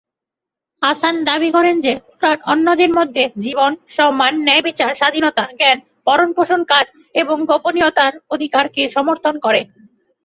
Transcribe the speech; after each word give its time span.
হাসান 0.81 1.15
দাবি 1.23 1.49
করেন 1.51 1.75
যে 1.81 1.93
কুরআন 2.11 2.39
অন্যদের 2.45 2.91
মধ্যে 2.93 3.23
জীবন, 3.37 3.71
সম্মান, 3.89 4.33
ন্যায়বিচার, 4.41 4.91
স্বাধীনতা, 4.95 5.43
জ্ঞান, 5.51 5.77
ভরণ-পোষণ, 6.07 6.61
কাজ 6.63 6.85
এবং 7.15 7.37
গোপনীয়তার 7.45 8.13
অধিকারকে 8.29 8.83
সমর্থন 8.89 9.35
করে। 9.39 9.61